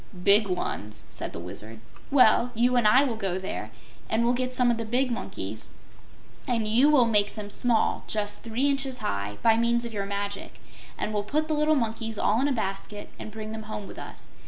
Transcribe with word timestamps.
"Big 0.23 0.47
ones," 0.47 1.05
said 1.11 1.31
the 1.31 1.37
Wizard. 1.37 1.79
"Well, 2.09 2.51
you 2.55 2.75
and 2.75 2.87
I 2.87 3.03
will 3.03 3.15
go 3.17 3.37
there, 3.37 3.69
and 4.09 4.23
we'll 4.25 4.33
get 4.33 4.51
some 4.55 4.71
of 4.71 4.77
the 4.77 4.83
big 4.83 5.11
monkeys, 5.11 5.75
and 6.47 6.67
you 6.67 6.89
will 6.89 7.05
make 7.05 7.35
them 7.35 7.51
small 7.51 8.03
just 8.07 8.43
three 8.43 8.67
inches 8.67 8.97
high 8.97 9.37
by 9.43 9.57
means 9.57 9.85
of 9.85 9.93
your 9.93 10.07
magic, 10.07 10.59
and 10.97 11.13
we'll 11.13 11.21
put 11.21 11.47
the 11.47 11.53
little 11.53 11.75
monkeys 11.75 12.17
all 12.17 12.41
in 12.41 12.47
a 12.47 12.51
basket 12.51 13.11
and 13.19 13.29
bring 13.29 13.51
them 13.51 13.69
home 13.69 13.85
with 13.85 13.99
us. 13.99 14.31